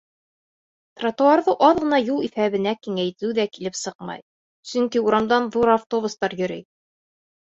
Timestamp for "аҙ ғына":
1.67-1.99